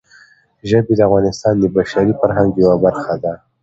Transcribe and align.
ژبې 0.69 0.93
د 0.95 0.99
افغانستان 1.07 1.53
د 1.59 1.65
بشري 1.75 2.13
فرهنګ 2.19 2.51
یوه 2.61 2.75
برخه 2.85 3.15
ده. 3.23 3.33